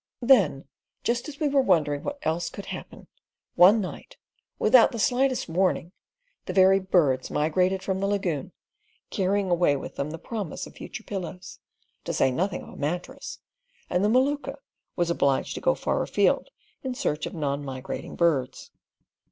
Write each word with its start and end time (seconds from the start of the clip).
Then 0.23 0.65
just 1.03 1.29
as 1.29 1.39
we 1.39 1.47
were 1.47 1.61
wondering 1.61 2.01
what 2.01 2.17
else 2.23 2.49
could 2.49 2.65
happen, 2.65 3.05
one 3.53 3.79
night, 3.79 4.17
without 4.57 4.91
the 4.91 4.97
slightest 4.97 5.47
warning, 5.47 5.91
the 6.47 6.53
very 6.53 6.79
birds 6.79 7.29
migrated 7.29 7.83
from 7.83 7.99
the 7.99 8.07
lagoon, 8.07 8.51
carrying 9.11 9.51
away 9.51 9.75
with 9.75 9.97
them 9.97 10.09
the 10.09 10.17
promise 10.17 10.65
of 10.65 10.73
future 10.73 11.03
pillows, 11.03 11.59
to 12.03 12.13
say 12.13 12.31
nothing 12.31 12.63
of 12.63 12.69
a 12.69 12.77
mattress, 12.77 13.37
and 13.91 14.03
the 14.03 14.09
Maluka 14.09 14.55
was 14.95 15.11
obliged 15.11 15.53
to 15.53 15.61
go 15.61 15.75
far 15.75 16.01
afield 16.01 16.49
in 16.81 16.95
search 16.95 17.27
of 17.27 17.35
non 17.35 17.63
migrating 17.63 18.15
birds. 18.15 18.71